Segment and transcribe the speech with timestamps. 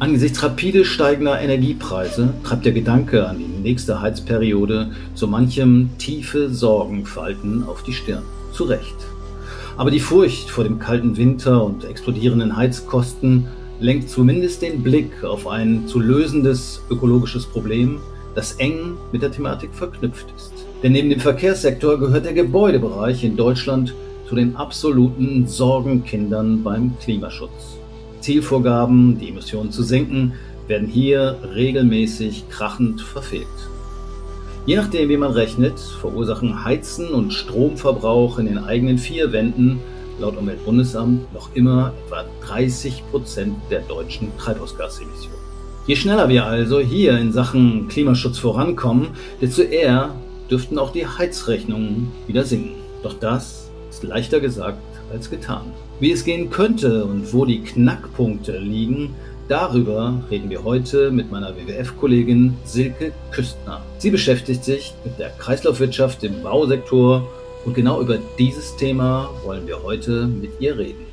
[0.00, 7.62] Angesichts rapide steigender Energiepreise treibt der Gedanke an die nächste Heizperiode so manchem tiefe Sorgenfalten
[7.64, 8.24] auf die Stirn.
[8.52, 8.96] Zu Recht.
[9.76, 13.46] Aber die Furcht vor dem kalten Winter und explodierenden Heizkosten
[13.80, 18.00] lenkt zumindest den Blick auf ein zu lösendes ökologisches Problem,
[18.34, 20.52] das eng mit der Thematik verknüpft ist.
[20.82, 23.94] Denn neben dem Verkehrssektor gehört der Gebäudebereich in Deutschland
[24.28, 27.78] zu den absoluten Sorgenkindern beim Klimaschutz.
[28.20, 30.32] Zielvorgaben, die Emissionen zu senken,
[30.66, 33.46] werden hier regelmäßig krachend verfehlt.
[34.66, 39.78] Je nachdem, wie man rechnet, verursachen Heizen und Stromverbrauch in den eigenen vier Wänden
[40.18, 45.38] laut Umweltbundesamt noch immer etwa 30 Prozent der deutschen Treibhausgasemissionen.
[45.86, 49.08] Je schneller wir also hier in Sachen Klimaschutz vorankommen,
[49.42, 50.14] desto eher
[50.50, 52.76] dürften auch die Heizrechnungen wieder sinken.
[53.02, 54.78] Doch das ist leichter gesagt
[55.12, 55.72] als getan.
[56.00, 59.14] Wie es gehen könnte und wo die Knackpunkte liegen,
[59.46, 63.82] darüber reden wir heute mit meiner WWF-Kollegin Silke Küstner.
[63.98, 67.28] Sie beschäftigt sich mit der Kreislaufwirtschaft im Bausektor
[67.64, 71.06] und genau über dieses Thema wollen wir heute mit ihr reden.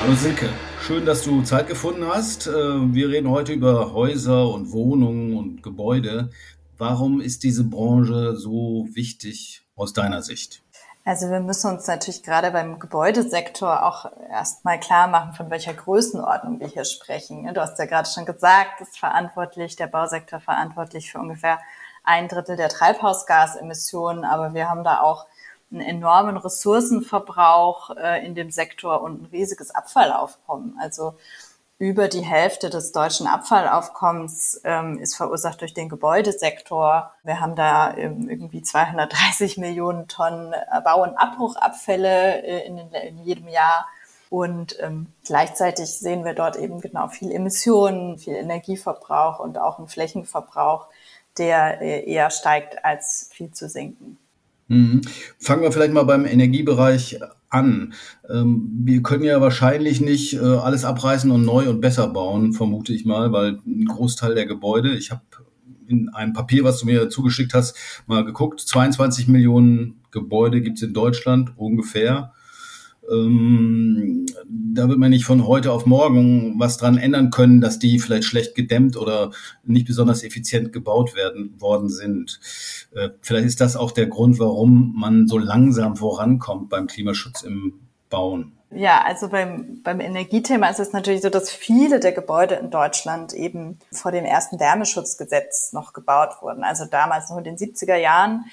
[0.00, 0.50] Hallo Silke.
[0.88, 2.46] Schön, dass du Zeit gefunden hast.
[2.46, 6.30] Äh, wir reden heute über Häuser und Wohnungen und Gebäude.
[6.78, 10.62] Warum ist diese Branche so wichtig aus deiner Sicht?
[11.04, 16.58] Also wir müssen uns natürlich gerade beim Gebäudesektor auch erstmal klar machen, von welcher Größenordnung
[16.58, 17.52] wir hier sprechen.
[17.52, 21.58] Du hast ja gerade schon gesagt, ist verantwortlich, der Bausektor verantwortlich für ungefähr
[22.02, 25.26] ein Drittel der Treibhausgasemissionen, aber wir haben da auch
[25.70, 30.78] einen enormen Ressourcenverbrauch äh, in dem Sektor und ein riesiges Abfallaufkommen.
[30.80, 31.14] Also
[31.78, 37.12] über die Hälfte des deutschen Abfallaufkommens ähm, ist verursacht durch den Gebäudesektor.
[37.22, 43.48] Wir haben da ähm, irgendwie 230 Millionen Tonnen Bau- und Abbruchabfälle äh, in, in, jedem
[43.48, 43.86] Jahr.
[44.28, 49.88] Und ähm, gleichzeitig sehen wir dort eben genau viel Emissionen, viel Energieverbrauch und auch einen
[49.88, 50.88] Flächenverbrauch,
[51.38, 54.18] der äh, eher steigt als viel zu sinken.
[54.68, 55.00] Mhm.
[55.38, 57.18] Fangen wir vielleicht mal beim Energiebereich
[57.50, 57.94] an.
[58.28, 62.92] Ähm, wir können ja wahrscheinlich nicht äh, alles abreißen und neu und besser bauen, vermute
[62.92, 65.22] ich mal, weil ein Großteil der Gebäude, ich habe
[65.86, 67.74] in einem Papier, was du mir zugeschickt hast,
[68.06, 72.34] mal geguckt, 22 Millionen Gebäude gibt es in Deutschland ungefähr.
[73.10, 77.98] Ähm, da wird man nicht von heute auf morgen was dran ändern können, dass die
[77.98, 79.30] vielleicht schlecht gedämmt oder
[79.64, 82.40] nicht besonders effizient gebaut werden worden sind.
[82.94, 87.74] Äh, vielleicht ist das auch der Grund, warum man so langsam vorankommt beim Klimaschutz im
[88.10, 88.52] Bauen.
[88.70, 93.32] Ja, also beim, beim Energiethema ist es natürlich so, dass viele der Gebäude in Deutschland
[93.32, 96.64] eben vor dem ersten Wärmeschutzgesetz noch gebaut wurden.
[96.64, 98.44] Also damals noch in den 70er Jahren.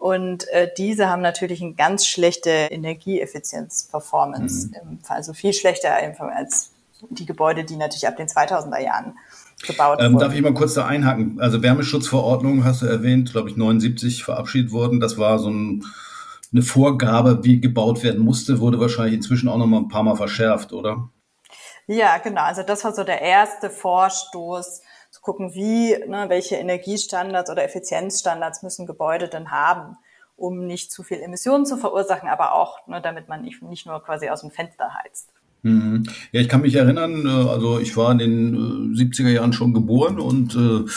[0.00, 5.00] Und äh, diese haben natürlich eine ganz schlechte Energieeffizienz-Performance, mhm.
[5.06, 6.70] also viel schlechter als
[7.10, 9.18] die Gebäude, die natürlich ab den 2000er Jahren
[9.66, 10.20] gebaut ähm, wurden.
[10.20, 11.38] Darf ich mal kurz da einhaken?
[11.38, 15.00] Also Wärmeschutzverordnung hast du erwähnt, glaube ich 79 verabschiedet worden.
[15.00, 15.84] Das war so ein,
[16.50, 20.16] eine Vorgabe, wie gebaut werden musste, wurde wahrscheinlich inzwischen auch noch mal ein paar Mal
[20.16, 21.10] verschärft, oder?
[21.86, 22.44] Ja, genau.
[22.44, 28.62] Also das war so der erste Vorstoß zu gucken, wie, ne, welche Energiestandards oder Effizienzstandards
[28.62, 29.96] müssen Gebäude denn haben,
[30.36, 34.02] um nicht zu viel Emissionen zu verursachen, aber auch, ne, damit man nicht, nicht nur
[34.02, 35.30] quasi aus dem Fenster heizt.
[35.62, 36.04] Mhm.
[36.32, 39.74] Ja, ich kann mich erinnern, äh, also ich war in den 70er äh, Jahren schon
[39.74, 40.90] geboren und äh,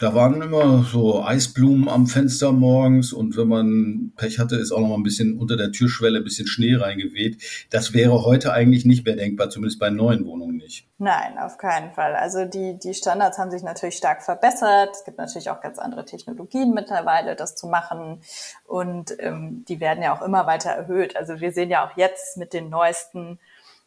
[0.00, 4.80] da waren immer so Eisblumen am Fenster morgens und wenn man Pech hatte, ist auch
[4.80, 7.66] noch mal ein bisschen unter der Türschwelle ein bisschen Schnee reingeweht.
[7.70, 10.86] Das wäre heute eigentlich nicht mehr denkbar, zumindest bei neuen Wohnungen nicht.
[10.98, 12.14] Nein, auf keinen Fall.
[12.14, 14.90] Also die, die Standards haben sich natürlich stark verbessert.
[14.92, 18.20] Es gibt natürlich auch ganz andere Technologien mittlerweile, das zu machen.
[18.64, 21.16] Und ähm, die werden ja auch immer weiter erhöht.
[21.16, 23.38] Also wir sehen ja auch jetzt mit den neuesten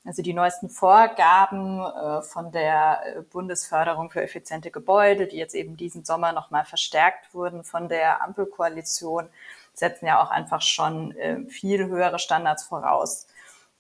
[0.06, 5.76] also die neuesten Vorgaben äh, von der äh, Bundesförderung für effiziente Gebäude, die jetzt eben
[5.76, 9.28] diesen Sommer nochmal verstärkt wurden von der Ampelkoalition,
[9.73, 13.28] setzen ja auch einfach schon äh, viel höhere Standards voraus,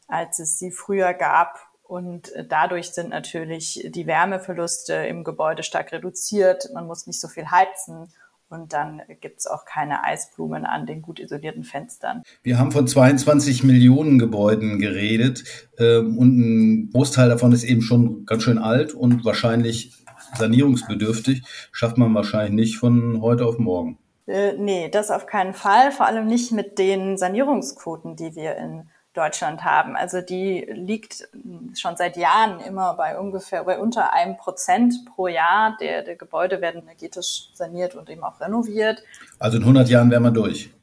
[0.07, 1.59] als es sie früher gab.
[1.83, 6.69] Und äh, dadurch sind natürlich die Wärmeverluste im Gebäude stark reduziert.
[6.73, 8.13] Man muss nicht so viel heizen
[8.49, 12.23] und dann gibt's auch keine Eisblumen an den gut isolierten Fenstern.
[12.43, 15.43] Wir haben von 22 Millionen Gebäuden geredet
[15.77, 19.93] ähm, und ein Großteil davon ist eben schon ganz schön alt und wahrscheinlich
[20.37, 21.43] sanierungsbedürftig.
[21.71, 23.97] Schafft man wahrscheinlich nicht von heute auf morgen.
[24.27, 25.91] Äh, nee, das auf keinen Fall.
[25.91, 29.97] Vor allem nicht mit den Sanierungsquoten, die wir in Deutschland haben.
[29.97, 31.27] Also die liegt
[31.75, 35.75] schon seit Jahren immer bei ungefähr bei unter einem Prozent pro Jahr.
[35.81, 39.03] Der, der Gebäude werden energetisch saniert und eben auch renoviert.
[39.37, 40.69] Also in 100 Jahren wären wir durch.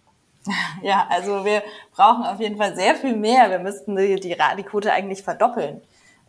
[0.81, 1.61] Ja, also wir
[1.91, 3.51] brauchen auf jeden Fall sehr viel mehr.
[3.51, 5.81] Wir müssten die, die, die Quote eigentlich verdoppeln.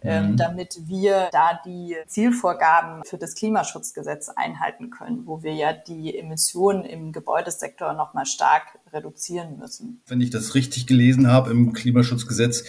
[0.04, 0.38] Ähm, mhm.
[0.38, 6.86] damit wir da die Zielvorgaben für das Klimaschutzgesetz einhalten können, wo wir ja die Emissionen
[6.86, 10.02] im Gebäudesektor nochmal stark reduzieren müssen.
[10.06, 12.64] Wenn ich das richtig gelesen habe im Klimaschutzgesetz,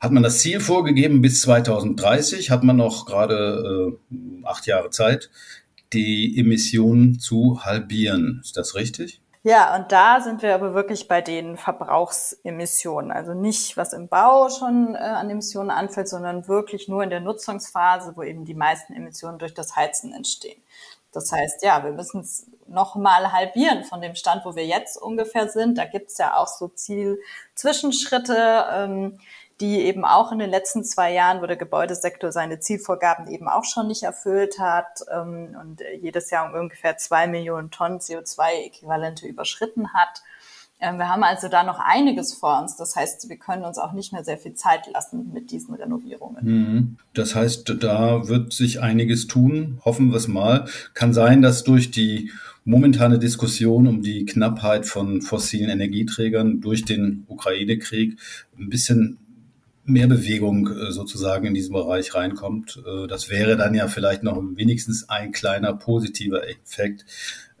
[0.00, 5.30] hat man das Ziel vorgegeben, bis 2030 hat man noch gerade äh, acht Jahre Zeit,
[5.94, 8.40] die Emissionen zu halbieren.
[8.44, 9.22] Ist das richtig?
[9.46, 13.12] Ja, und da sind wir aber wirklich bei den Verbrauchsemissionen.
[13.12, 17.20] Also nicht, was im Bau schon äh, an Emissionen anfällt, sondern wirklich nur in der
[17.20, 20.60] Nutzungsphase, wo eben die meisten Emissionen durch das Heizen entstehen.
[21.12, 25.48] Das heißt, ja, wir müssen es nochmal halbieren von dem Stand, wo wir jetzt ungefähr
[25.48, 25.78] sind.
[25.78, 28.64] Da gibt es ja auch so Zielzwischenschritte.
[28.72, 29.20] Ähm,
[29.60, 33.64] die eben auch in den letzten zwei Jahren, wo der Gebäudesektor seine Zielvorgaben eben auch
[33.64, 39.94] schon nicht erfüllt hat ähm, und jedes Jahr um ungefähr zwei Millionen Tonnen CO2-Äquivalente überschritten
[39.94, 40.22] hat.
[40.78, 42.76] Ähm, wir haben also da noch einiges vor uns.
[42.76, 46.44] Das heißt, wir können uns auch nicht mehr sehr viel Zeit lassen mit diesen Renovierungen.
[46.44, 46.96] Mhm.
[47.14, 49.80] Das heißt, da wird sich einiges tun.
[49.86, 50.68] Hoffen wir es mal.
[50.92, 52.30] Kann sein, dass durch die
[52.64, 58.18] momentane Diskussion um die Knappheit von fossilen Energieträgern durch den Ukraine-Krieg
[58.58, 59.18] ein bisschen
[59.88, 62.82] mehr Bewegung äh, sozusagen in diesem Bereich reinkommt.
[62.86, 67.04] Äh, das wäre dann ja vielleicht noch wenigstens ein kleiner positiver Effekt,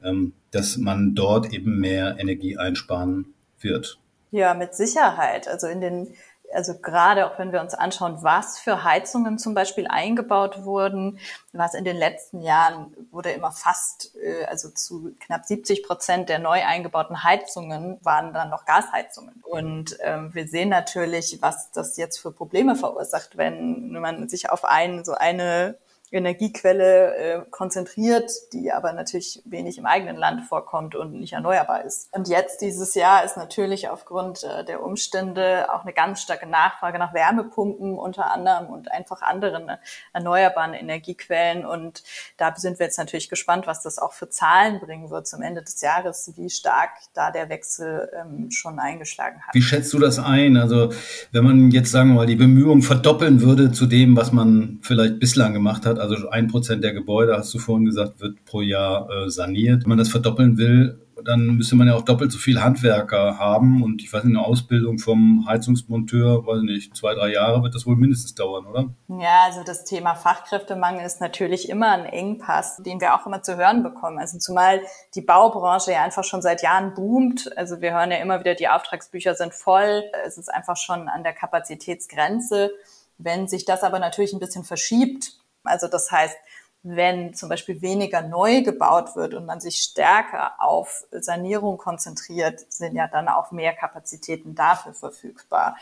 [0.02, 3.98] ähm, dass man dort eben mehr Energie einsparen wird.
[4.30, 5.48] Ja, mit Sicherheit.
[5.48, 6.08] Also in den
[6.56, 11.18] also gerade auch wenn wir uns anschauen, was für Heizungen zum Beispiel eingebaut wurden,
[11.52, 16.38] was in den letzten Jahren wurde immer fast, äh, also zu knapp 70 Prozent der
[16.38, 19.42] neu eingebauten Heizungen waren dann noch Gasheizungen.
[19.42, 24.64] Und ähm, wir sehen natürlich, was das jetzt für Probleme verursacht, wenn man sich auf
[24.64, 25.76] einen, so eine
[26.10, 32.08] Energiequelle äh, konzentriert, die aber natürlich wenig im eigenen Land vorkommt und nicht erneuerbar ist.
[32.12, 36.98] Und jetzt dieses Jahr ist natürlich aufgrund äh, der Umstände auch eine ganz starke Nachfrage
[36.98, 39.76] nach Wärmepumpen unter anderem und einfach anderen äh,
[40.12, 41.66] erneuerbaren Energiequellen.
[41.66, 42.04] Und
[42.36, 45.62] da sind wir jetzt natürlich gespannt, was das auch für Zahlen bringen wird zum Ende
[45.62, 49.54] des Jahres, wie stark da der Wechsel ähm, schon eingeschlagen hat.
[49.54, 50.56] Wie schätzt du das ein?
[50.56, 50.92] Also
[51.32, 55.18] wenn man jetzt sagen wir mal die Bemühungen verdoppeln würde zu dem, was man vielleicht
[55.18, 59.08] bislang gemacht hat, also ein Prozent der Gebäude, hast du vorhin gesagt, wird pro Jahr
[59.10, 59.84] äh, saniert.
[59.84, 63.82] Wenn man das verdoppeln will, dann müsste man ja auch doppelt so viel Handwerker haben.
[63.82, 67.86] Und ich weiß nicht, eine Ausbildung vom Heizungsmonteur, weiß nicht, zwei, drei Jahre wird das
[67.86, 68.88] wohl mindestens dauern, oder?
[69.08, 73.56] Ja, also das Thema Fachkräftemangel ist natürlich immer ein Engpass, den wir auch immer zu
[73.56, 74.18] hören bekommen.
[74.18, 74.80] Also zumal
[75.14, 77.50] die Baubranche ja einfach schon seit Jahren boomt.
[77.56, 80.04] Also wir hören ja immer wieder, die Auftragsbücher sind voll.
[80.26, 82.70] Es ist einfach schon an der Kapazitätsgrenze.
[83.18, 85.32] Wenn sich das aber natürlich ein bisschen verschiebt,
[85.66, 86.36] also das heißt,
[86.82, 92.94] wenn zum Beispiel weniger neu gebaut wird und man sich stärker auf Sanierung konzentriert, sind
[92.94, 95.76] ja dann auch mehr Kapazitäten dafür verfügbar.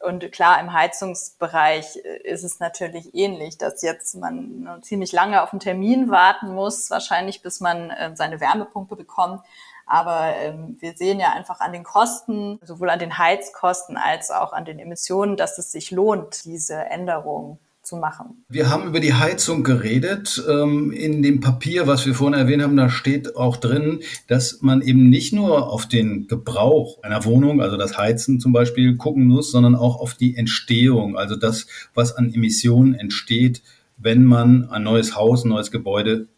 [0.00, 5.60] Und klar, im Heizungsbereich ist es natürlich ähnlich, dass jetzt man ziemlich lange auf einen
[5.60, 9.42] Termin warten muss, wahrscheinlich bis man äh, seine Wärmepumpe bekommt.
[9.86, 14.52] Aber ähm, wir sehen ja einfach an den Kosten, sowohl an den Heizkosten als auch
[14.52, 18.44] an den Emissionen, dass es sich lohnt, diese Änderung zu machen.
[18.48, 20.42] Wir haben über die Heizung geredet.
[20.48, 24.82] Ähm, in dem Papier, was wir vorhin erwähnt haben, da steht auch drin, dass man
[24.82, 29.50] eben nicht nur auf den Gebrauch einer Wohnung, also das Heizen zum Beispiel, gucken muss,
[29.50, 33.62] sondern auch auf die Entstehung, also das, was an Emissionen entsteht,
[33.96, 36.28] wenn man ein neues Haus, ein neues Gebäude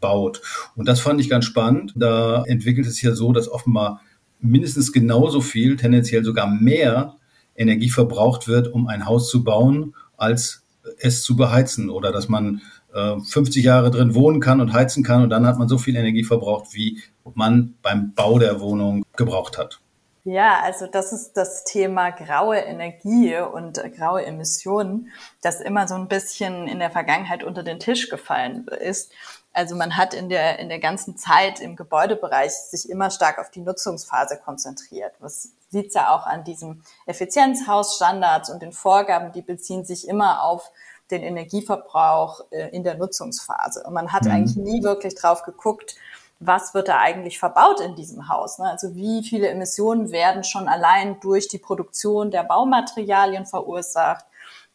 [0.00, 0.42] baut.
[0.76, 1.92] Und das fand ich ganz spannend.
[1.96, 4.00] Da entwickelt es sich ja so, dass offenbar
[4.40, 7.16] mindestens genauso viel, tendenziell sogar mehr
[7.56, 10.63] Energie verbraucht wird, um ein Haus zu bauen, als
[10.98, 12.62] es zu beheizen oder dass man
[12.92, 15.96] äh, 50 Jahre drin wohnen kann und heizen kann und dann hat man so viel
[15.96, 17.02] Energie verbraucht, wie
[17.34, 19.80] man beim Bau der Wohnung gebraucht hat.
[20.26, 25.10] Ja, also das ist das Thema graue Energie und äh, graue Emissionen,
[25.42, 29.12] das immer so ein bisschen in der Vergangenheit unter den Tisch gefallen ist.
[29.52, 33.50] Also man hat in der, in der ganzen Zeit im Gebäudebereich sich immer stark auf
[33.50, 35.12] die Nutzungsphase konzentriert.
[35.20, 40.70] Was sieht ja auch an diesem Effizienzhausstandards und den Vorgaben, die beziehen sich immer auf
[41.10, 43.82] den Energieverbrauch äh, in der Nutzungsphase.
[43.82, 44.30] Und man hat mhm.
[44.30, 45.96] eigentlich nie wirklich drauf geguckt,
[46.40, 48.58] was wird da eigentlich verbaut in diesem Haus?
[48.58, 48.70] Ne?
[48.70, 54.24] Also wie viele Emissionen werden schon allein durch die Produktion der Baumaterialien verursacht,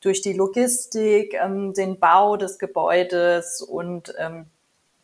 [0.02, 4.48] durch die Logistik, ähm, den Bau des Gebäudes und ähm,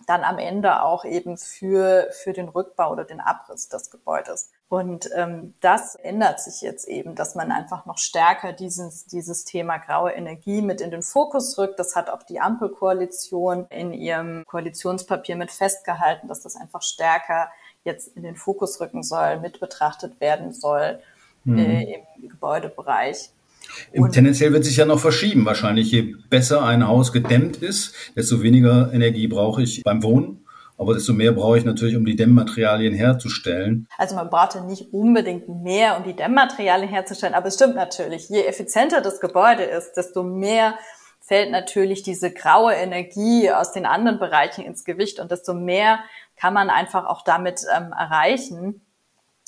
[0.08, 4.52] dann am Ende auch eben für, für den Rückbau oder den Abriss des Gebäudes.
[4.67, 9.77] Und ähm, das ändert sich jetzt eben, dass man einfach noch stärker dieses, dieses Thema
[9.77, 11.77] graue Energie mit in den Fokus rückt.
[11.77, 17.50] Das hat auch die Ampelkoalition in ihrem Koalitionspapier mit festgehalten, dass das einfach stärker
[17.84, 21.00] jetzt in den Fokus rücken soll, mit betrachtet werden soll
[21.43, 21.57] mhm.
[21.60, 23.29] äh, im Gebäudebereich.
[23.93, 25.45] Und tendenziell wird sich ja noch verschieben.
[25.45, 30.45] Wahrscheinlich, je besser ein Haus gedämmt ist, desto weniger Energie brauche ich beim Wohnen.
[30.77, 33.88] Aber desto mehr brauche ich natürlich, um die Dämmmaterialien herzustellen.
[33.98, 37.34] Also man braucht ja nicht unbedingt mehr, um die Dämmmaterialien herzustellen.
[37.34, 40.75] Aber es stimmt natürlich, je effizienter das Gebäude ist, desto mehr
[41.22, 46.00] fällt natürlich diese graue Energie aus den anderen Bereichen ins Gewicht und desto mehr
[46.36, 48.82] kann man einfach auch damit ähm, erreichen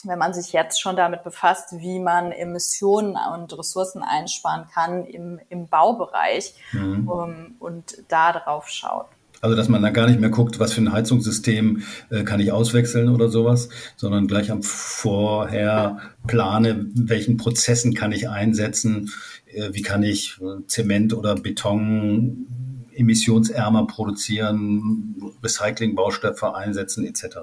[0.04, 5.40] wenn man sich jetzt schon damit befasst, wie man Emissionen und Ressourcen einsparen kann im,
[5.50, 7.10] im Baubereich mhm.
[7.10, 9.08] um, und da drauf schaut.
[9.42, 12.52] Also dass man da gar nicht mehr guckt, was für ein Heizungssystem äh, kann ich
[12.52, 19.12] auswechseln oder sowas, sondern gleich am vorher plane, welchen Prozessen kann ich einsetzen,
[19.46, 22.48] äh, wie kann ich äh, Zement oder Beton
[22.94, 27.38] emissionsärmer produzieren, Recyclingbaustoffe einsetzen etc.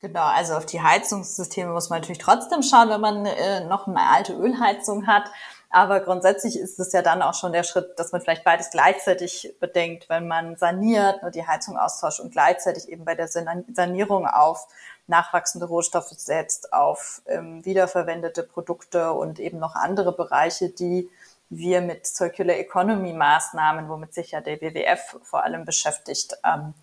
[0.00, 4.00] Genau, also auf die Heizungssysteme muss man natürlich trotzdem schauen, wenn man äh, noch eine
[4.00, 5.24] alte Ölheizung hat.
[5.70, 9.54] Aber grundsätzlich ist es ja dann auch schon der Schritt, dass man vielleicht beides gleichzeitig
[9.60, 14.66] bedenkt, wenn man saniert, nur die Heizung austauscht und gleichzeitig eben bei der Sanierung auf
[15.06, 21.08] nachwachsende Rohstoffe setzt, auf ähm, wiederverwendete Produkte und eben noch andere Bereiche, die
[21.50, 26.74] wir mit Circular Economy Maßnahmen, womit sich ja der WWF vor allem beschäftigt, ähm,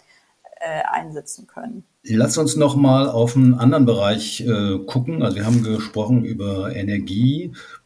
[0.60, 1.86] äh, einsetzen können.
[2.04, 5.22] Lass uns noch mal auf einen anderen Bereich äh, gucken.
[5.22, 6.72] Also wir haben gesprochen über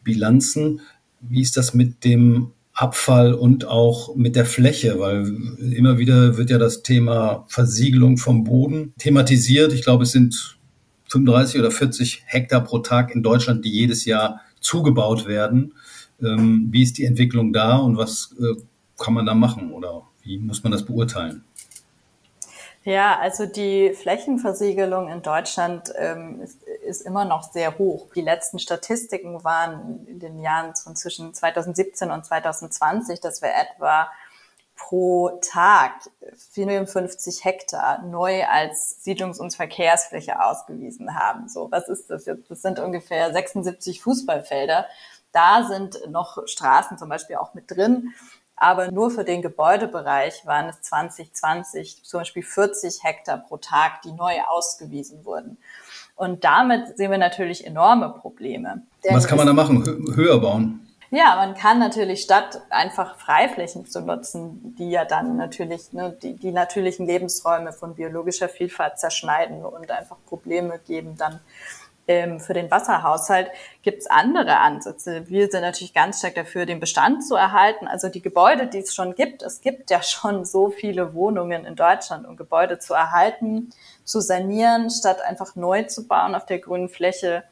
[0.09, 0.81] Energiebilanzen.
[1.21, 4.99] Wie ist das mit dem Abfall und auch mit der Fläche?
[4.99, 5.27] Weil
[5.59, 9.73] immer wieder wird ja das Thema Versiegelung vom Boden thematisiert.
[9.73, 10.57] Ich glaube, es sind
[11.09, 15.73] 35 oder 40 Hektar pro Tag in Deutschland, die jedes Jahr zugebaut werden.
[16.21, 18.61] Ähm, wie ist die Entwicklung da und was äh,
[18.97, 21.43] kann man da machen oder wie muss man das beurteilen?
[22.83, 28.07] Ja, also die Flächenversiegelung in Deutschland ähm, ist, ist, immer noch sehr hoch.
[28.15, 34.09] Die letzten Statistiken waren in den Jahren von zwischen 2017 und 2020, dass wir etwa
[34.77, 35.91] pro Tag
[36.53, 41.49] 54 Hektar neu als Siedlungs- und Verkehrsfläche ausgewiesen haben.
[41.49, 42.49] So, was ist das jetzt?
[42.49, 44.85] Das sind ungefähr 76 Fußballfelder.
[45.33, 48.13] Da sind noch Straßen zum Beispiel auch mit drin.
[48.59, 54.11] Aber nur für den Gebäudebereich waren es 2020 zum Beispiel 40 Hektar pro Tag, die
[54.11, 55.57] neu ausgewiesen wurden.
[56.15, 58.83] Und damit sehen wir natürlich enorme Probleme.
[59.09, 60.13] Was kann man da machen?
[60.13, 60.85] Höher bauen?
[61.11, 66.35] Ja, man kann natürlich statt einfach Freiflächen zu nutzen, die ja dann natürlich ne, die,
[66.35, 71.39] die natürlichen Lebensräume von biologischer Vielfalt zerschneiden und einfach Probleme geben, dann
[72.09, 73.51] ähm, für den Wasserhaushalt
[73.83, 75.29] gibt es andere Ansätze.
[75.29, 77.87] Wir sind natürlich ganz stark dafür, den Bestand zu erhalten.
[77.87, 81.75] Also die Gebäude, die es schon gibt, es gibt ja schon so viele Wohnungen in
[81.75, 83.69] Deutschland, um Gebäude zu erhalten,
[84.03, 87.43] zu sanieren, statt einfach neu zu bauen auf der grünen Fläche.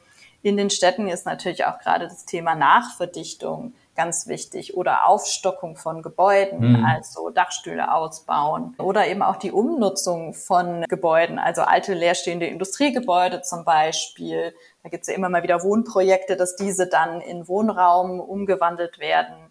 [0.42, 6.02] In den Städten ist natürlich auch gerade das Thema Nachverdichtung ganz wichtig oder Aufstockung von
[6.02, 6.84] Gebäuden, mhm.
[6.84, 13.64] also Dachstühle ausbauen oder eben auch die Umnutzung von Gebäuden, also alte leerstehende Industriegebäude zum
[13.64, 14.54] Beispiel.
[14.84, 19.47] Da gibt es ja immer mal wieder Wohnprojekte, dass diese dann in Wohnraum umgewandelt werden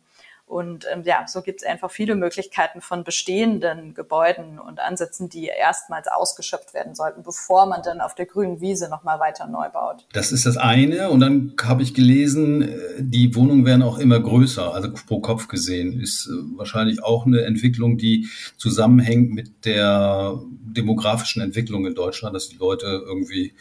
[0.47, 5.47] und ähm, ja, so gibt es einfach viele Möglichkeiten von bestehenden Gebäuden und Ansätzen, die
[5.47, 10.05] erstmals ausgeschöpft werden sollten, bevor man dann auf der grünen Wiese nochmal weiter neu baut.
[10.13, 11.09] Das ist das eine.
[11.09, 15.49] Und dann habe ich gelesen, äh, die Wohnungen werden auch immer größer, also pro Kopf
[15.49, 15.99] gesehen.
[15.99, 22.47] Ist äh, wahrscheinlich auch eine Entwicklung, die zusammenhängt mit der demografischen Entwicklung in Deutschland, dass
[22.47, 23.53] die Leute irgendwie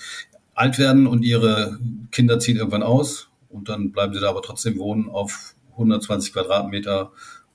[0.54, 1.80] alt werden und ihre
[2.12, 7.12] Kinder ziehen irgendwann aus und dann bleiben sie da aber trotzdem wohnen auf 120 Quadratmeter,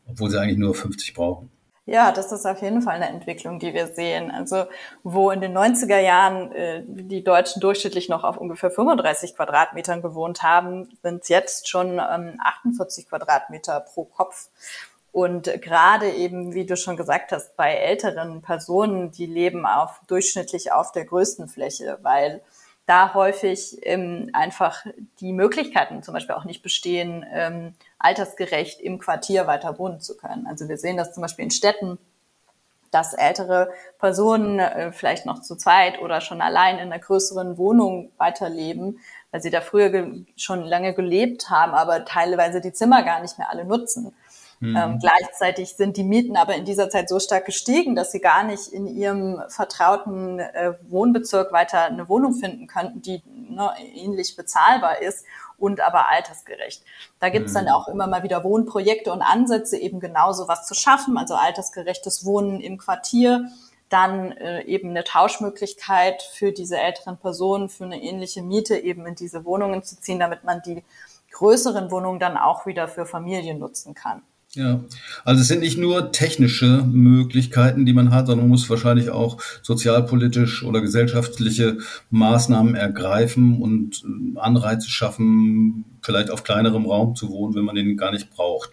[0.07, 1.51] obwohl sie eigentlich nur 50 brauchen.
[1.85, 4.29] Ja, das ist auf jeden Fall eine Entwicklung, die wir sehen.
[4.29, 4.65] Also
[5.03, 10.43] wo in den 90er Jahren äh, die Deutschen durchschnittlich noch auf ungefähr 35 Quadratmetern gewohnt
[10.43, 14.49] haben, sind es jetzt schon ähm, 48 Quadratmeter pro Kopf.
[15.11, 20.71] Und gerade eben, wie du schon gesagt hast, bei älteren Personen, die leben auf durchschnittlich
[20.71, 22.41] auf der größten Fläche, weil
[22.85, 24.85] da häufig ähm, einfach
[25.19, 30.47] die Möglichkeiten zum Beispiel auch nicht bestehen, ähm, altersgerecht im Quartier weiter wohnen zu können.
[30.47, 31.97] Also wir sehen das zum Beispiel in Städten,
[32.91, 33.69] dass ältere
[33.99, 38.99] Personen äh, vielleicht noch zu zweit oder schon allein in einer größeren Wohnung weiterleben,
[39.31, 43.49] weil sie da früher schon lange gelebt haben, aber teilweise die Zimmer gar nicht mehr
[43.49, 44.13] alle nutzen.
[44.61, 44.77] Mhm.
[44.77, 48.43] Ähm, gleichzeitig sind die Mieten aber in dieser Zeit so stark gestiegen, dass sie gar
[48.43, 55.01] nicht in ihrem vertrauten äh, Wohnbezirk weiter eine Wohnung finden könnten, die ne, ähnlich bezahlbar
[55.01, 55.25] ist
[55.57, 56.83] und aber altersgerecht.
[57.19, 57.65] Da gibt es mhm.
[57.65, 61.33] dann auch immer mal wieder Wohnprojekte und Ansätze, eben genau so was zu schaffen, also
[61.33, 63.49] altersgerechtes Wohnen im Quartier,
[63.89, 69.15] dann äh, eben eine Tauschmöglichkeit für diese älteren Personen für eine ähnliche Miete eben in
[69.15, 70.83] diese Wohnungen zu ziehen, damit man die
[71.31, 74.21] größeren Wohnungen dann auch wieder für Familien nutzen kann.
[74.53, 74.83] Ja,
[75.23, 79.41] also es sind nicht nur technische Möglichkeiten, die man hat, sondern man muss wahrscheinlich auch
[79.61, 81.77] sozialpolitisch oder gesellschaftliche
[82.09, 87.95] Maßnahmen ergreifen und äh, Anreize schaffen, vielleicht auf kleinerem Raum zu wohnen, wenn man den
[87.95, 88.71] gar nicht braucht.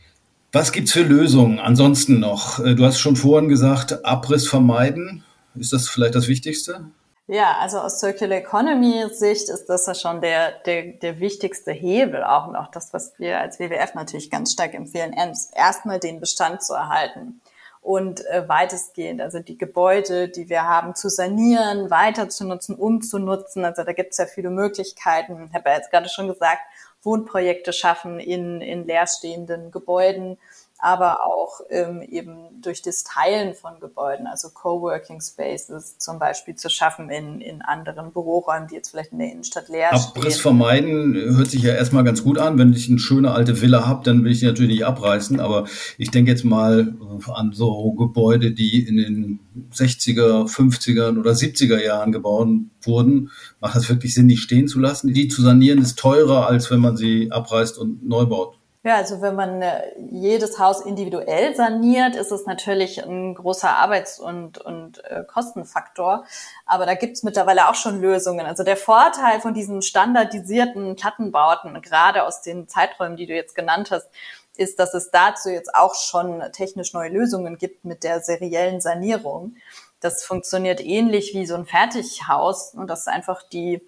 [0.51, 2.59] Was gibt's für Lösungen ansonsten noch?
[2.59, 5.23] Äh, du hast schon vorhin gesagt, Abriss vermeiden.
[5.55, 6.87] Ist das vielleicht das Wichtigste?
[7.31, 12.25] Ja, also aus Circular Economy Sicht ist das ja schon der, der, der wichtigste Hebel
[12.25, 15.15] auch auch das, was wir als WWF natürlich ganz stark empfehlen,
[15.55, 17.43] erstmal den Bestand zu erhalten
[17.83, 23.67] und äh, weitestgehend, also die Gebäude, die wir haben, zu sanieren, weiter zu nutzen, umzunutzen.
[23.67, 25.49] Also da gibt es ja viele Möglichkeiten.
[25.49, 26.63] Ich habe ja jetzt gerade schon gesagt,
[27.03, 30.39] Wohnprojekte schaffen in, in leerstehenden Gebäuden
[30.79, 36.71] aber auch ähm, eben durch das Teilen von Gebäuden, also Coworking Spaces zum Beispiel zu
[36.71, 40.23] schaffen in, in anderen Büroräumen, die jetzt vielleicht in der Innenstadt leer Abriss stehen.
[40.23, 42.59] Abriss vermeiden hört sich ja erstmal ganz gut an.
[42.59, 45.67] Wenn ich eine schöne alte Villa habe, dann will ich die natürlich nicht abreißen, aber
[45.97, 46.95] ich denke jetzt mal
[47.33, 49.41] an so Gebäude, die in den
[49.73, 52.49] 60er, 50er oder 70er Jahren gebaut
[52.83, 53.31] wurden.
[53.61, 55.13] Macht das wirklich Sinn, die stehen zu lassen?
[55.13, 58.58] Die zu sanieren ist teurer, als wenn man sie abreißt und neu baut.
[58.85, 64.21] Ja, also wenn man äh, jedes Haus individuell saniert, ist es natürlich ein großer Arbeits-
[64.21, 66.25] und, und äh, Kostenfaktor.
[66.65, 68.47] Aber da gibt's mittlerweile auch schon Lösungen.
[68.47, 73.91] Also der Vorteil von diesen standardisierten Plattenbauten, gerade aus den Zeiträumen, die du jetzt genannt
[73.91, 74.09] hast,
[74.57, 79.57] ist, dass es dazu jetzt auch schon technisch neue Lösungen gibt mit der seriellen Sanierung.
[80.01, 83.83] Das funktioniert ähnlich wie so ein Fertighaus und dass einfach die,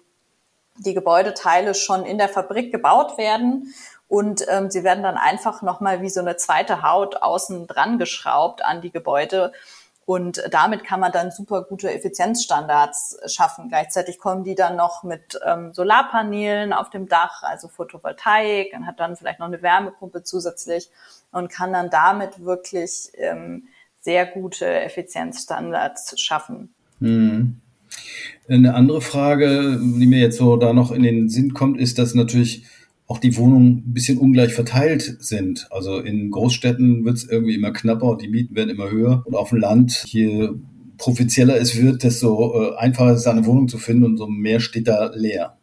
[0.77, 3.73] die Gebäudeteile schon in der Fabrik gebaut werden
[4.11, 8.61] und ähm, sie werden dann einfach nochmal wie so eine zweite Haut außen dran geschraubt
[8.61, 9.53] an die Gebäude.
[10.05, 13.69] Und damit kann man dann super gute Effizienzstandards schaffen.
[13.69, 18.99] Gleichzeitig kommen die dann noch mit ähm, Solarpanelen auf dem Dach, also Photovoltaik, und hat
[18.99, 20.89] dann vielleicht noch eine Wärmepumpe zusätzlich
[21.31, 23.69] und kann dann damit wirklich ähm,
[24.01, 26.73] sehr gute Effizienzstandards schaffen.
[26.99, 27.61] Hm.
[28.49, 32.13] Eine andere Frage, die mir jetzt so da noch in den Sinn kommt, ist, dass
[32.13, 32.65] natürlich
[33.11, 35.67] auch die Wohnungen ein bisschen ungleich verteilt sind.
[35.69, 39.21] Also in Großstädten wird es irgendwie immer knapper und die Mieten werden immer höher.
[39.25, 40.51] Und auf dem Land, je
[40.97, 44.61] profizzieller es wird, desto äh, einfacher ist es, eine Wohnung zu finden und so mehr
[44.61, 45.57] steht da leer.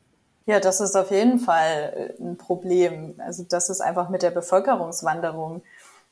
[0.45, 3.15] Ja, das ist auf jeden Fall äh, ein Problem.
[3.17, 5.63] Also das ist einfach mit der Bevölkerungswanderung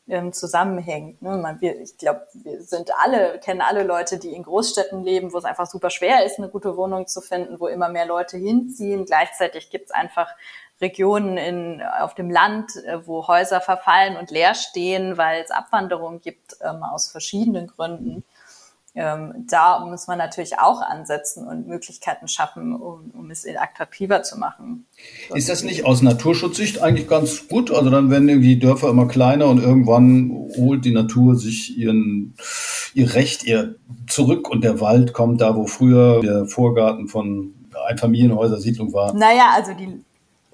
[0.09, 1.21] ähm, zusammenhängt.
[1.21, 1.37] Ne?
[1.37, 5.39] Man, wir, ich glaube, wir sind alle, kennen alle Leute, die in Großstädten leben, wo
[5.39, 9.05] es einfach super schwer ist, eine gute Wohnung zu finden, wo immer mehr Leute hinziehen.
[9.05, 10.29] Gleichzeitig gibt es einfach
[10.81, 16.21] Regionen in, auf dem Land, äh, wo Häuser verfallen und leer stehen, weil es Abwanderung
[16.21, 18.25] gibt ähm, aus verschiedenen Gründen.
[18.99, 24.39] Ähm, da muss man natürlich auch ansetzen und Möglichkeiten schaffen, um, um es attraktiver zu
[24.39, 24.87] machen.
[25.35, 27.71] Ist das nicht aus Naturschutzsicht eigentlich ganz gut?
[27.71, 32.37] Also dann werden irgendwie Dörfer immer kleiner und irgendwann holt die Natur sich ihren,
[32.95, 33.77] ihr Recht ihr
[34.09, 37.53] zurück und der Wald kommt da, wo früher der Vorgarten von
[37.89, 39.13] Einfamilienhäuser-Siedlung war.
[39.13, 40.06] Naja, also die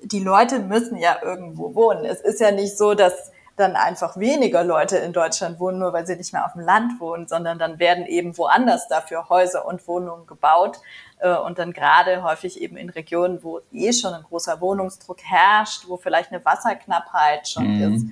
[0.04, 2.04] die Leute müssen ja irgendwo wohnen.
[2.04, 6.06] Es ist ja nicht so, dass dann einfach weniger Leute in Deutschland wohnen, nur weil
[6.06, 9.86] sie nicht mehr auf dem Land wohnen, sondern dann werden eben woanders dafür Häuser und
[9.86, 10.78] Wohnungen gebaut
[11.18, 15.84] äh, und dann gerade häufig eben in Regionen, wo eh schon ein großer Wohnungsdruck herrscht,
[15.86, 17.94] wo vielleicht eine Wasserknappheit schon mhm.
[17.94, 18.06] ist.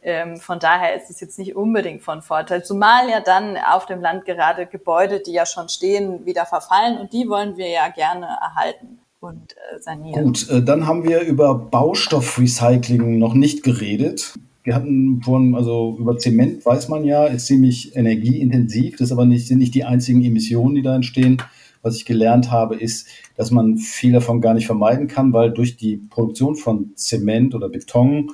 [0.00, 4.00] Ähm, von daher ist es jetzt nicht unbedingt von Vorteil, zumal ja dann auf dem
[4.00, 8.26] Land gerade Gebäude, die ja schon stehen, wieder verfallen und die wollen wir ja gerne
[8.26, 10.24] erhalten und äh, sanieren.
[10.24, 14.34] Gut, äh, dann haben wir über Baustoffrecycling noch nicht geredet.
[14.62, 18.96] Wir hatten vorhin, also über Zement weiß man ja, ist ziemlich energieintensiv.
[18.96, 21.42] Das ist aber nicht, sind nicht die einzigen Emissionen, die da entstehen.
[21.80, 25.76] Was ich gelernt habe, ist, dass man viel davon gar nicht vermeiden kann, weil durch
[25.76, 28.32] die Produktion von Zement oder Beton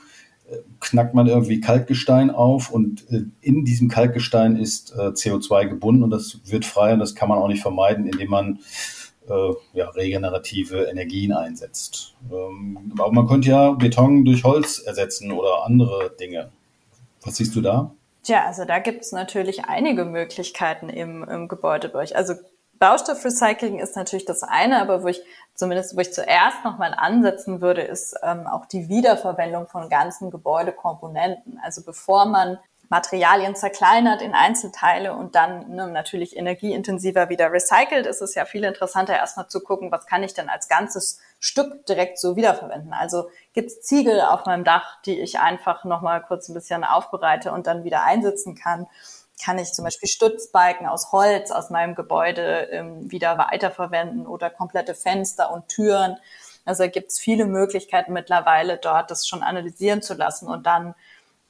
[0.51, 6.03] äh, knackt man irgendwie Kalkgestein auf und äh, in diesem Kalkgestein ist äh, CO2 gebunden
[6.03, 8.59] und das wird frei und das kann man auch nicht vermeiden, indem man
[9.29, 12.15] äh, ja, regenerative Energien einsetzt.
[12.31, 16.51] Ähm, aber man könnte ja Beton durch Holz ersetzen oder andere Dinge.
[17.23, 17.91] Was siehst du da?
[18.23, 22.17] Tja, also da gibt es natürlich einige Möglichkeiten im, im Gebäudebereich.
[22.17, 22.35] Also
[22.79, 25.23] Baustoffrecycling ist natürlich das eine, aber wo ich
[25.55, 31.61] zumindest, wo ich zuerst nochmal ansetzen würde, ist ähm, auch die Wiederverwendung von ganzen Gebäudekomponenten.
[31.63, 32.59] Also bevor man
[32.89, 38.65] Materialien zerkleinert in Einzelteile und dann ne, natürlich energieintensiver wieder recycelt, ist es ja viel
[38.65, 42.93] interessanter, erstmal zu gucken, was kann ich denn als ganzes Stück direkt so wiederverwenden.
[42.93, 47.53] Also gibt es Ziegel auf meinem Dach, die ich einfach nochmal kurz ein bisschen aufbereite
[47.53, 48.87] und dann wieder einsetzen kann.
[49.43, 54.95] Kann ich zum Beispiel Stützbalken aus Holz aus meinem Gebäude ähm, wieder weiterverwenden oder komplette
[54.95, 56.17] Fenster und Türen.
[56.65, 60.95] Also gibt es viele Möglichkeiten mittlerweile dort, das schon analysieren zu lassen und dann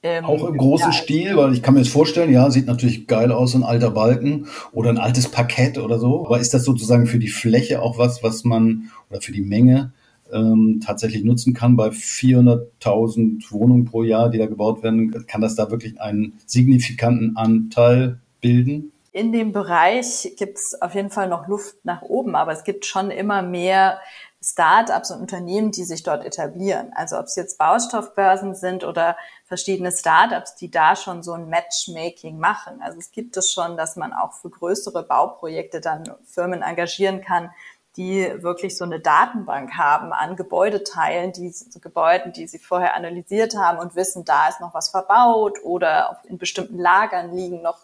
[0.04, 3.06] ähm, auch im großen ja, Stil, weil ich kann mir jetzt vorstellen, ja, sieht natürlich
[3.06, 6.26] geil aus, ein alter Balken oder ein altes Parkett oder so.
[6.26, 9.94] Aber ist das sozusagen für die Fläche auch was, was man oder für die Menge
[10.30, 15.26] ähm, tatsächlich nutzen kann bei 400.000 Wohnungen pro Jahr, die da gebaut werden?
[15.26, 18.92] Kann das da wirklich einen signifikanten Anteil bilden?
[19.12, 22.84] In dem Bereich gibt es auf jeden Fall noch Luft nach oben, aber es gibt
[22.84, 24.00] schon immer mehr
[24.44, 26.90] Start-ups und Unternehmen, die sich dort etablieren.
[26.94, 32.38] Also ob es jetzt Baustoffbörsen sind oder verschiedene Start-ups, die da schon so ein Matchmaking
[32.38, 32.80] machen.
[32.82, 37.50] Also es gibt es schon, dass man auch für größere Bauprojekte dann Firmen engagieren kann,
[37.96, 43.56] die wirklich so eine Datenbank haben an Gebäudeteilen, die so Gebäuden, die sie vorher analysiert
[43.56, 47.78] haben und wissen, da ist noch was verbaut oder in bestimmten Lagern liegen noch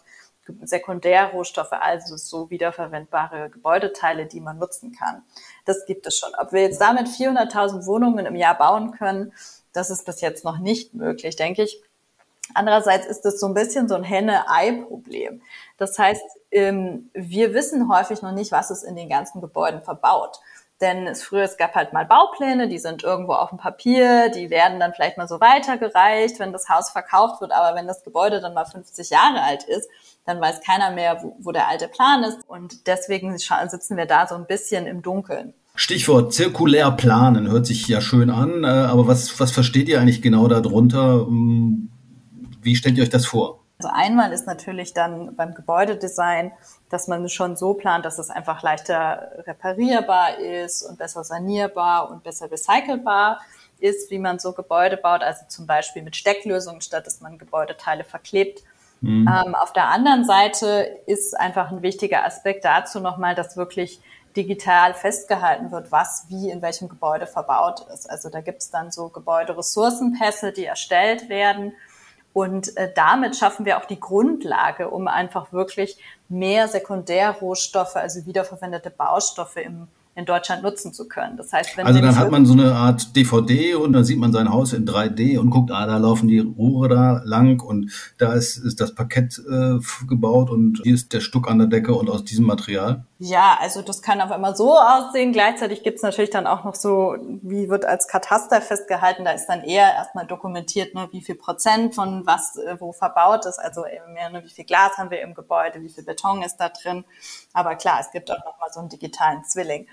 [0.63, 5.23] Sekundärrohstoffe, also so wiederverwendbare Gebäudeteile, die man nutzen kann.
[5.65, 6.31] Das gibt es schon.
[6.39, 9.31] Ob wir jetzt damit 400.000 Wohnungen im Jahr bauen können,
[9.73, 11.81] das ist bis jetzt noch nicht möglich, denke ich.
[12.53, 15.41] Andererseits ist es so ein bisschen so ein Henne-Ei-Problem.
[15.77, 20.39] Das heißt, ähm, wir wissen häufig noch nicht, was es in den ganzen Gebäuden verbaut.
[20.81, 24.49] Denn es früher, es gab halt mal Baupläne, die sind irgendwo auf dem Papier, die
[24.49, 27.51] werden dann vielleicht mal so weitergereicht, wenn das Haus verkauft wird.
[27.51, 29.87] Aber wenn das Gebäude dann mal 50 Jahre alt ist,
[30.25, 32.39] dann weiß keiner mehr, wo, wo der alte Plan ist.
[32.47, 35.53] Und deswegen sitzen wir da so ein bisschen im Dunkeln.
[35.75, 40.21] Stichwort zirkulär planen hört sich ja schön an, äh, aber was, was versteht ihr eigentlich
[40.21, 41.25] genau darunter?
[41.27, 41.89] Ähm,
[42.61, 43.61] wie stellt ihr euch das vor?
[43.79, 46.51] Also einmal ist natürlich dann beim Gebäudedesign,
[46.89, 52.23] dass man schon so plant, dass es einfach leichter reparierbar ist und besser sanierbar und
[52.23, 53.39] besser recycelbar
[53.79, 58.03] ist, wie man so Gebäude baut, also zum Beispiel mit Stecklösungen, statt dass man Gebäudeteile
[58.03, 58.61] verklebt.
[59.01, 59.27] Mhm.
[59.27, 63.99] Ähm, auf der anderen Seite ist einfach ein wichtiger Aspekt dazu nochmal, dass wirklich
[64.35, 68.09] digital festgehalten wird, was wie in welchem Gebäude verbaut ist.
[68.09, 71.73] Also da gibt es dann so Gebäuderessourcenpässe, die erstellt werden.
[72.33, 75.97] Und äh, damit schaffen wir auch die Grundlage, um einfach wirklich
[76.29, 81.37] mehr Sekundärrohstoffe, also wiederverwendete Baustoffe im in Deutschland nutzen zu können.
[81.37, 84.33] Das heißt, wenn also dann hat man so eine Art DVD und dann sieht man
[84.33, 88.33] sein Haus in 3D und guckt, ah, da laufen die Rohre da lang und da
[88.33, 92.09] ist, ist das Parkett äh, gebaut und hier ist der Stuck an der Decke und
[92.09, 93.05] aus diesem Material.
[93.23, 95.31] Ja, also das kann auf einmal so aussehen.
[95.31, 99.25] Gleichzeitig gibt's natürlich dann auch noch so, wie wird als Kataster festgehalten.
[99.25, 103.45] Da ist dann eher erstmal dokumentiert, ne, wie viel Prozent von was äh, wo verbaut
[103.45, 103.59] ist.
[103.59, 106.57] Also eben mehr, ne, wie viel Glas haben wir im Gebäude, wie viel Beton ist
[106.57, 107.05] da drin.
[107.53, 109.87] Aber klar, es gibt auch noch mal so einen digitalen Zwilling.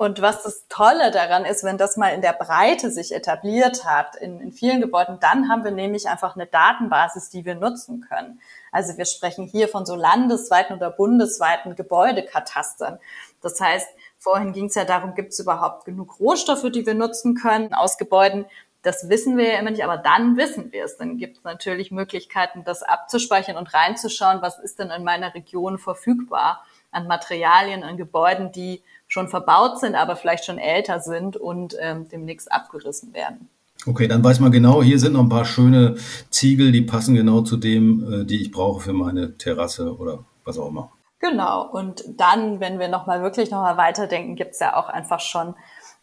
[0.00, 4.16] Und was das Tolle daran ist, wenn das mal in der Breite sich etabliert hat,
[4.16, 8.40] in, in vielen Gebäuden, dann haben wir nämlich einfach eine Datenbasis, die wir nutzen können.
[8.72, 12.98] Also wir sprechen hier von so landesweiten oder bundesweiten Gebäudekatastern.
[13.42, 17.34] Das heißt, vorhin ging es ja darum, gibt es überhaupt genug Rohstoffe, die wir nutzen
[17.34, 18.46] können aus Gebäuden.
[18.80, 20.96] Das wissen wir ja immer nicht, aber dann wissen wir es.
[20.96, 25.76] Dann gibt es natürlich Möglichkeiten, das abzuspeichern und reinzuschauen, was ist denn in meiner Region
[25.76, 31.76] verfügbar an Materialien, an Gebäuden, die schon verbaut sind, aber vielleicht schon älter sind und
[31.80, 33.50] ähm, demnächst abgerissen werden.
[33.86, 35.96] Okay, dann weiß man genau, hier sind noch ein paar schöne
[36.30, 40.58] Ziegel, die passen genau zu dem, äh, die ich brauche für meine Terrasse oder was
[40.58, 40.92] auch immer.
[41.18, 41.68] Genau.
[41.68, 45.54] Und dann, wenn wir nochmal wirklich nochmal weiterdenken, gibt es ja auch einfach schon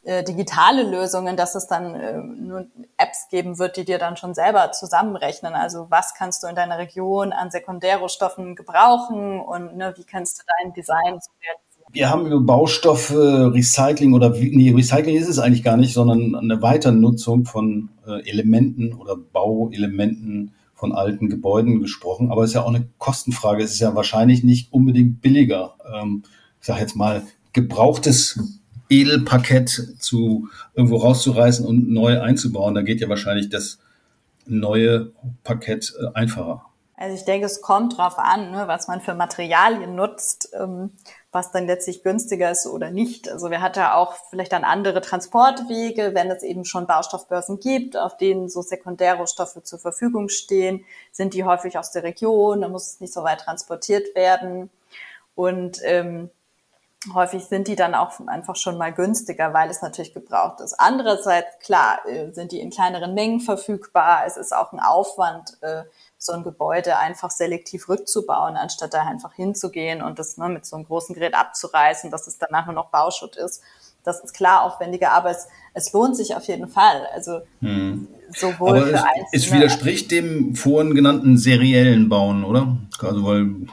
[0.04, 2.66] äh, digitale Lösungen, dass es dann äh, nur
[2.98, 5.54] Apps geben wird, die dir dann schon selber zusammenrechnen.
[5.54, 10.44] Also was kannst du in deiner Region an Sekundärrohstoffen gebrauchen und ne, wie kannst du
[10.60, 11.32] dein Design so
[11.92, 16.62] wir haben über Baustoffe, Recycling oder nee, Recycling ist es eigentlich gar nicht, sondern eine
[16.62, 22.32] Weiternutzung von äh, Elementen oder Bauelementen von alten Gebäuden gesprochen.
[22.32, 23.64] Aber es ist ja auch eine Kostenfrage.
[23.64, 25.76] Es ist ja wahrscheinlich nicht unbedingt billiger.
[25.92, 26.24] Ähm,
[26.60, 27.24] ich sage jetzt mal,
[27.54, 28.40] gebrauchtes
[28.90, 29.70] Edelparkett
[30.00, 32.76] zu irgendwo rauszureißen und neu einzubauen.
[32.76, 33.80] Da geht ja wahrscheinlich das
[34.46, 35.12] neue
[35.44, 36.64] Parkett äh, einfacher.
[36.96, 40.50] Also ich denke, es kommt drauf an, ne, was man für Materialien nutzt.
[40.60, 40.92] Ähm,
[41.32, 43.30] was dann letztlich günstiger ist oder nicht.
[43.30, 48.18] Also wir hatten auch vielleicht dann andere Transportwege, wenn es eben schon Baustoffbörsen gibt, auf
[48.18, 53.02] denen so Sekundärrohstoffe zur Verfügung stehen, sind die häufig aus der Region, da muss es
[53.02, 54.70] nicht so weit transportiert werden.
[55.36, 56.32] Und ähm,
[57.14, 60.74] häufig sind die dann auch einfach schon mal günstiger, weil es natürlich gebraucht ist.
[60.80, 64.24] Andererseits, klar, äh, sind die in kleineren Mengen verfügbar.
[64.26, 65.84] Es ist auch ein Aufwand, äh,
[66.18, 70.76] so ein Gebäude einfach selektiv rückzubauen, anstatt da einfach hinzugehen und das ne, mit so
[70.76, 73.62] einem großen Gerät abzureißen, dass es danach nur noch Bauschutt ist.
[74.04, 77.06] Das ist klar aufwendiger, aber es, es lohnt sich auf jeden Fall.
[77.14, 78.08] Also hm.
[78.34, 79.28] sowohl Aber für es, Einzelne.
[79.34, 82.78] Es widerspricht dem vorhin genannten seriellen Bauen, oder?
[83.02, 83.68] Also weil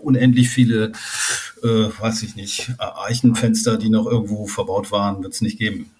[0.00, 0.92] unendlich viele,
[1.62, 5.90] äh, weiß ich nicht, Eichenfenster, die noch irgendwo verbaut waren, wird es nicht geben.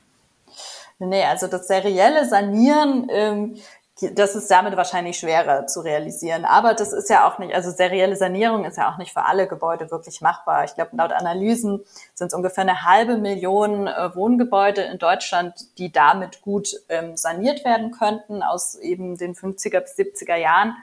[0.99, 3.57] Nee, also das serielle Sanieren ähm,
[4.03, 6.45] das ist damit wahrscheinlich schwerer zu realisieren.
[6.45, 9.49] Aber das ist ja auch nicht, also serielle Sanierung ist ja auch nicht für alle
[9.49, 10.65] Gebäude wirklich machbar.
[10.65, 11.83] Ich glaube, laut Analysen
[12.15, 17.65] sind es ungefähr eine halbe Million äh, Wohngebäude in Deutschland, die damit gut ähm, saniert
[17.65, 20.77] werden könnten aus eben den 50er bis 70er Jahren.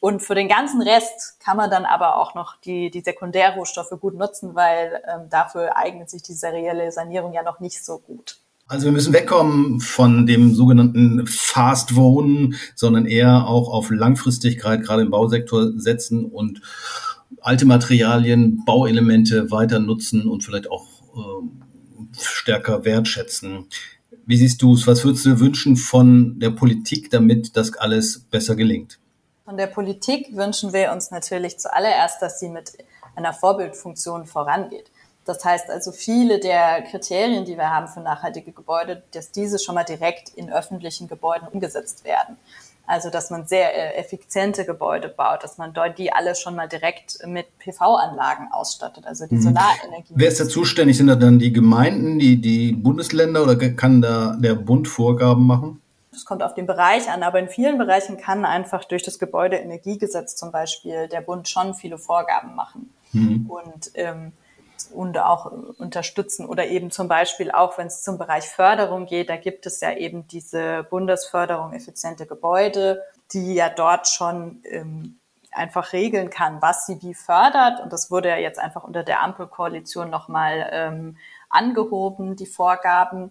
[0.00, 4.14] Und für den ganzen Rest kann man dann aber auch noch die, die Sekundärrohstoffe gut
[4.14, 8.38] nutzen, weil ähm, dafür eignet sich die serielle Sanierung ja noch nicht so gut.
[8.70, 15.02] Also wir müssen wegkommen von dem sogenannten Fast Wohnen, sondern eher auch auf Langfristigkeit, gerade
[15.02, 16.62] im Bausektor setzen und
[17.40, 23.66] alte Materialien, Bauelemente weiter nutzen und vielleicht auch äh, stärker wertschätzen.
[24.24, 24.86] Wie siehst du es?
[24.86, 29.00] Was würdest du wünschen von der Politik, damit das alles besser gelingt?
[29.44, 32.78] Von der Politik wünschen wir uns natürlich zuallererst, dass sie mit
[33.16, 34.92] einer Vorbildfunktion vorangeht.
[35.24, 39.74] Das heißt also, viele der Kriterien, die wir haben für nachhaltige Gebäude, dass diese schon
[39.74, 42.36] mal direkt in öffentlichen Gebäuden umgesetzt werden.
[42.86, 46.66] Also, dass man sehr äh, effiziente Gebäude baut, dass man dort die alle schon mal
[46.66, 49.42] direkt mit PV-Anlagen ausstattet, also die mhm.
[49.42, 50.14] Solarenergie.
[50.16, 50.96] Wer ist da zuständig?
[50.96, 55.80] Sind da dann die Gemeinden, die, die Bundesländer oder kann da der Bund Vorgaben machen?
[56.10, 60.34] Das kommt auf den Bereich an, aber in vielen Bereichen kann einfach durch das Gebäudeenergiegesetz
[60.34, 62.92] zum Beispiel der Bund schon viele Vorgaben machen.
[63.12, 63.46] Mhm.
[63.48, 64.32] Und ähm,
[64.92, 65.46] und auch
[65.78, 69.80] unterstützen oder eben zum Beispiel auch, wenn es zum Bereich Förderung geht, da gibt es
[69.80, 75.18] ja eben diese Bundesförderung effiziente Gebäude, die ja dort schon ähm,
[75.52, 77.80] einfach regeln kann, was sie wie fördert.
[77.80, 81.16] Und das wurde ja jetzt einfach unter der Ampelkoalition nochmal ähm,
[81.48, 83.30] angehoben, die Vorgaben,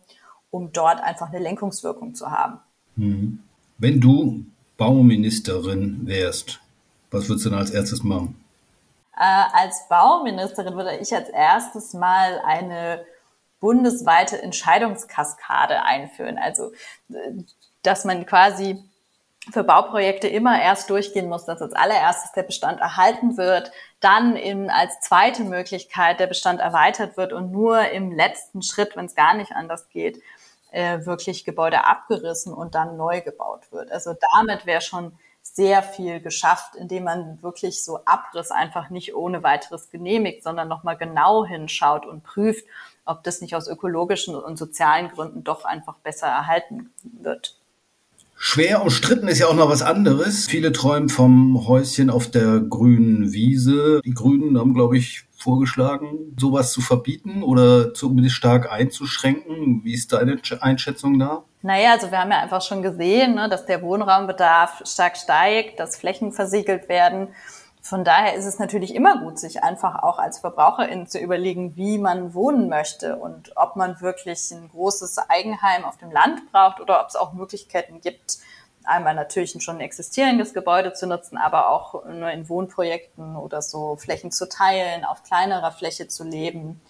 [0.52, 2.60] um dort einfach eine Lenkungswirkung zu haben.
[2.96, 3.40] Mhm.
[3.78, 4.46] Wenn du
[4.78, 6.60] Bauministerin wärst,
[7.12, 8.39] was würdest du dann als erstes machen?
[9.20, 13.06] Äh, als Bauministerin würde ich als erstes mal eine
[13.60, 16.38] bundesweite Entscheidungskaskade einführen.
[16.38, 16.72] Also,
[17.84, 18.82] dass man quasi
[19.52, 24.70] für Bauprojekte immer erst durchgehen muss, dass als allererstes der Bestand erhalten wird, dann in,
[24.70, 29.34] als zweite Möglichkeit der Bestand erweitert wird und nur im letzten Schritt, wenn es gar
[29.34, 30.22] nicht anders geht,
[30.72, 33.92] äh, wirklich Gebäude abgerissen und dann neu gebaut wird.
[33.92, 35.18] Also damit wäre schon
[35.60, 40.96] sehr viel geschafft, indem man wirklich so Abriss einfach nicht ohne weiteres genehmigt, sondern nochmal
[40.96, 42.64] genau hinschaut und prüft,
[43.04, 47.58] ob das nicht aus ökologischen und sozialen Gründen doch einfach besser erhalten wird.
[48.38, 50.48] Schwer umstritten ist ja auch noch was anderes.
[50.48, 54.00] Viele träumen vom Häuschen auf der grünen Wiese.
[54.06, 59.82] Die Grünen haben, glaube ich, vorgeschlagen, sowas zu verbieten oder zumindest stark einzuschränken.
[59.84, 61.44] Wie ist deine Einschätzung da?
[61.62, 65.98] Naja, also wir haben ja einfach schon gesehen, ne, dass der Wohnraumbedarf stark steigt, dass
[65.98, 67.34] Flächen versiegelt werden.
[67.82, 71.98] Von daher ist es natürlich immer gut, sich einfach auch als Verbraucherin zu überlegen, wie
[71.98, 77.02] man wohnen möchte und ob man wirklich ein großes Eigenheim auf dem Land braucht oder
[77.02, 78.38] ob es auch Möglichkeiten gibt,
[78.86, 83.98] einmal natürlich ein schon existierendes Gebäude zu nutzen, aber auch nur in Wohnprojekten oder so
[83.98, 86.82] Flächen zu teilen, auf kleinerer Fläche zu leben.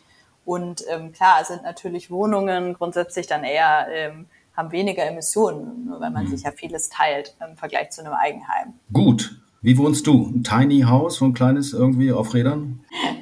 [0.45, 4.27] Und ähm, klar sind natürlich Wohnungen grundsätzlich dann eher ähm,
[4.59, 6.31] haben weniger Emissionen, nur wenn man mhm.
[6.31, 8.73] sich ja vieles teilt im Vergleich zu einem Eigenheim.
[8.91, 9.41] Gut.
[9.61, 10.31] Wie wohnst du?
[10.33, 12.79] Ein Tiny House, so ein kleines irgendwie auf Rädern?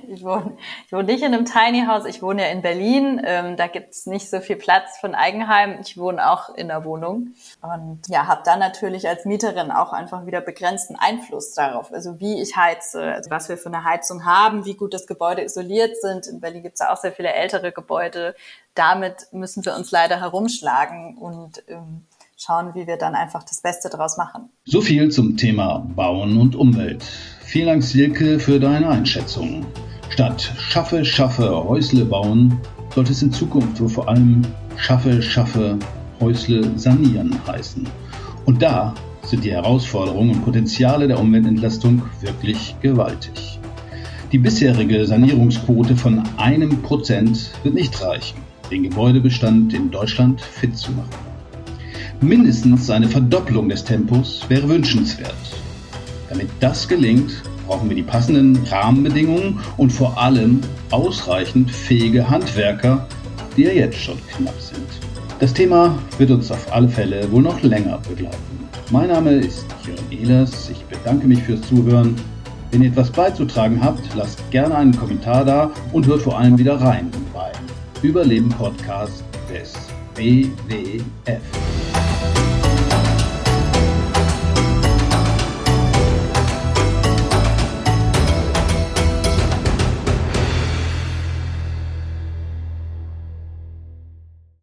[0.07, 3.19] Ich wohne, ich wohne nicht in einem Tiny House, ich wohne ja in Berlin.
[3.25, 5.79] Ähm, da gibt's nicht so viel Platz ein Eigenheim.
[5.81, 10.25] Ich wohne auch in der Wohnung und ja, habe dann natürlich als Mieterin auch einfach
[10.25, 14.65] wieder begrenzten Einfluss darauf, also wie ich heize, also was wir für eine Heizung haben,
[14.65, 16.27] wie gut das Gebäude isoliert sind.
[16.27, 18.35] In Berlin gibt's ja auch sehr viele ältere Gebäude.
[18.75, 22.05] Damit müssen wir uns leider herumschlagen und ähm,
[22.37, 24.49] schauen, wie wir dann einfach das Beste daraus machen.
[24.65, 27.03] So viel zum Thema Bauen und Umwelt.
[27.41, 29.65] Vielen Dank, Silke, für deine Einschätzung.
[30.09, 32.61] Statt Schaffe, Schaffe, Häusle bauen,
[32.93, 34.43] sollte es in Zukunft wohl vor allem
[34.75, 35.79] Schaffe, Schaffe,
[36.19, 37.87] Häusle sanieren heißen.
[38.45, 43.59] Und da sind die Herausforderungen und Potenziale der Umweltentlastung wirklich gewaltig.
[44.31, 48.37] Die bisherige Sanierungsquote von einem Prozent wird nicht reichen,
[48.69, 51.26] den Gebäudebestand in Deutschland fit zu machen.
[52.21, 55.35] Mindestens eine Verdopplung des Tempos wäre wünschenswert.
[56.29, 63.07] Damit das gelingt, brauchen wir die passenden Rahmenbedingungen und vor allem ausreichend fähige Handwerker,
[63.55, 64.87] die ja jetzt schon knapp sind.
[65.39, 68.67] Das Thema wird uns auf alle Fälle wohl noch länger begleiten.
[68.89, 70.71] Mein Name ist Jörn Ehlers.
[70.71, 72.15] Ich bedanke mich fürs Zuhören.
[72.71, 76.81] Wenn ihr etwas beizutragen habt, lasst gerne einen Kommentar da und hört vor allem wieder
[76.81, 77.51] rein bei
[78.01, 79.75] Überleben Podcast des
[80.15, 81.76] WWF.